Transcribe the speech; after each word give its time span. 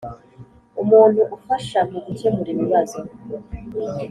umuntu 0.83 1.21
ufasha 1.35 1.79
mu 1.89 1.99
gukemura 2.05 2.49
ibibazo 2.55 2.99